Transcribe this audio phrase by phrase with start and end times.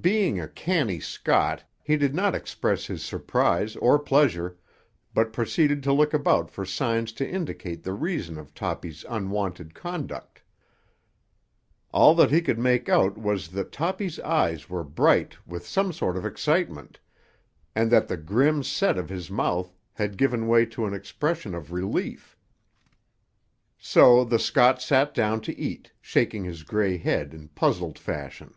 [0.00, 4.58] Being a canny Scot, he did not express his surprise or pleasure,
[5.14, 10.42] but proceeded to look about for signs to indicate the reason of Toppy's unwonted conduct.
[11.92, 16.16] All that he could make out was that Toppy's eyes were bright with some sort
[16.16, 16.98] of excitement,
[17.72, 21.70] and that the grim set of his mouth had given way to an expression of
[21.70, 22.36] relief.
[23.78, 28.52] So the Scot sat down to eat, shaking his grey head in puzzled fashion.